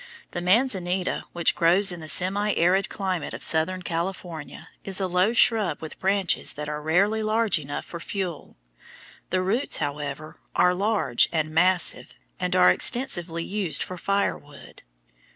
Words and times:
The 0.31 0.41
manzanita, 0.41 1.25
which 1.31 1.53
grows 1.53 1.91
in 1.91 1.99
the 1.99 2.07
semi 2.09 2.53
arid 2.55 2.89
climate 2.89 3.35
of 3.35 3.43
southern 3.43 3.83
California, 3.83 4.69
is 4.83 4.99
a 4.99 5.05
low 5.05 5.31
shrub 5.31 5.79
with 5.79 5.99
branches 5.99 6.53
that 6.53 6.67
are 6.67 6.81
rarely 6.81 7.21
large 7.21 7.59
enough 7.59 7.85
for 7.85 7.99
fuel. 7.99 8.57
The 9.29 9.43
roots, 9.43 9.77
however, 9.77 10.37
are 10.55 10.73
large 10.73 11.29
and 11.31 11.51
massive, 11.53 12.15
and 12.39 12.55
are 12.55 12.71
extensively 12.71 13.43
used 13.43 13.83
for 13.83 13.95
firewood. 13.95 14.81